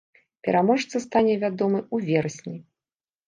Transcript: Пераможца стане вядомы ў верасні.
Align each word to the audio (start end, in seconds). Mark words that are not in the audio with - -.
Пераможца 0.45 1.01
стане 1.03 1.35
вядомы 1.45 1.79
ў 1.81 1.97
верасні. 2.09 2.57